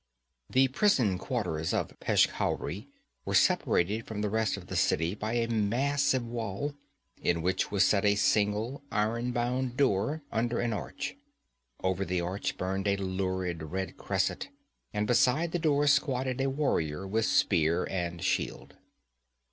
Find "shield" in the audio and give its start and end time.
18.25-18.77